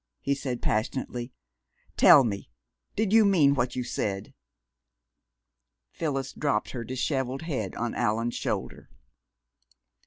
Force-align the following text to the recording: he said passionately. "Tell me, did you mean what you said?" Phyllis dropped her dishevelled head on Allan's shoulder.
he 0.19 0.33
said 0.33 0.63
passionately. 0.63 1.31
"Tell 1.95 2.23
me, 2.23 2.49
did 2.95 3.13
you 3.13 3.23
mean 3.23 3.53
what 3.53 3.75
you 3.75 3.83
said?" 3.83 4.33
Phyllis 5.91 6.33
dropped 6.33 6.71
her 6.71 6.83
dishevelled 6.83 7.43
head 7.43 7.75
on 7.75 7.93
Allan's 7.93 8.33
shoulder. 8.33 8.89